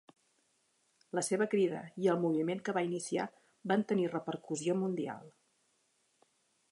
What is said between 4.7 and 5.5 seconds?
mundial.